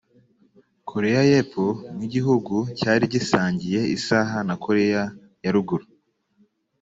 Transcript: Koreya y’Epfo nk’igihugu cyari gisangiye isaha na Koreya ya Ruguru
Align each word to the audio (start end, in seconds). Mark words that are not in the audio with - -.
Koreya 0.89 1.21
y’Epfo 1.31 1.65
nk’igihugu 1.95 2.55
cyari 2.79 3.03
gisangiye 3.13 3.79
isaha 3.97 4.37
na 4.47 4.55
Koreya 4.63 5.01
ya 5.43 5.51
Ruguru 5.55 5.85